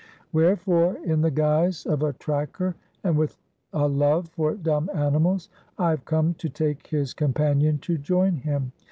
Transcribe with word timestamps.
Wherefore, 0.33 0.97
in 1.05 1.21
the 1.21 1.29
guise 1.29 1.85
of 1.85 2.01
a 2.01 2.13
tracker 2.13 2.73
and 3.03 3.15
with 3.15 3.37
a 3.71 3.87
love 3.87 4.29
for 4.29 4.55
dumb 4.55 4.89
animals, 4.95 5.47
I 5.77 5.91
have 5.91 6.05
come 6.05 6.33
to 6.39 6.49
take 6.49 6.87
his 6.87 7.13
companion 7.13 7.77
to 7.85 7.99
join 7.99 8.37
him. 8.37 8.71